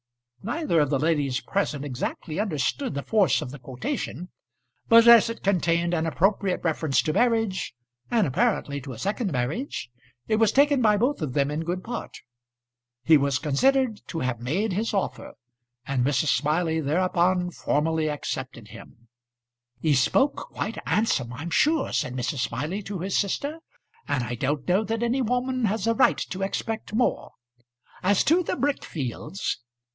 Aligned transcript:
Neither 0.43 0.79
of 0.79 0.89
the 0.89 0.97
ladies 0.97 1.39
present 1.41 1.85
exactly 1.85 2.39
understood 2.39 2.95
the 2.95 3.03
force 3.03 3.43
of 3.43 3.51
the 3.51 3.59
quotation; 3.59 4.29
but 4.89 5.07
as 5.07 5.29
it 5.29 5.43
contained 5.43 5.93
an 5.93 6.07
appropriate 6.07 6.63
reference 6.63 7.03
to 7.03 7.13
marriage, 7.13 7.75
and 8.09 8.25
apparently 8.25 8.81
to 8.81 8.93
a 8.93 8.97
second 8.97 9.31
marriage, 9.31 9.91
it 10.27 10.37
was 10.37 10.51
taken 10.51 10.81
by 10.81 10.97
both 10.97 11.21
of 11.21 11.33
them 11.33 11.51
in 11.51 11.59
good 11.59 11.83
part. 11.83 12.17
He 13.03 13.15
was 13.17 13.37
considered 13.37 14.01
to 14.07 14.21
have 14.21 14.39
made 14.39 14.73
his 14.73 14.91
offer, 14.95 15.33
and 15.85 16.03
Mrs. 16.03 16.29
Smiley 16.29 16.79
thereupon 16.79 17.51
formally 17.51 18.09
accepted 18.09 18.69
him. 18.69 19.07
"He's 19.79 19.99
spoke 19.99 20.37
quite 20.49 20.79
handsome, 20.87 21.31
I'm 21.33 21.51
sure," 21.51 21.91
said 21.93 22.15
Mrs. 22.15 22.39
Smiley 22.39 22.81
to 22.81 22.97
his 22.97 23.15
sister; 23.15 23.59
"and 24.07 24.23
I 24.23 24.33
don't 24.33 24.67
know 24.67 24.83
that 24.85 25.03
any 25.03 25.21
woman 25.21 25.65
has 25.65 25.85
a 25.85 25.93
right 25.93 26.17
to 26.17 26.41
expect 26.41 26.93
more. 26.95 27.33
As 28.01 28.23
to 28.23 28.41
the 28.41 28.55
brick 28.55 28.83
fields 28.83 29.59